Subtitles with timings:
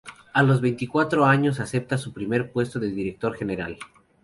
[0.33, 3.77] A los veinticuatro años acepta su primer puesto de Director General.